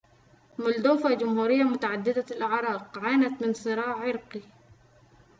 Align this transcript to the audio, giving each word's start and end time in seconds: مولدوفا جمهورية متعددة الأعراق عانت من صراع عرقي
مولدوفا 0.59 1.13
جمهورية 1.13 1.63
متعددة 1.63 2.25
الأعراق 2.31 2.97
عانت 2.99 3.43
من 3.43 3.53
صراع 3.53 3.97
عرقي 3.97 4.41